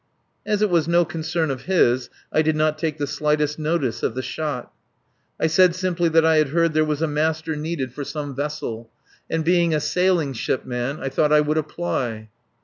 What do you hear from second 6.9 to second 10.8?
a master needed for some vessel, and being a sailing ship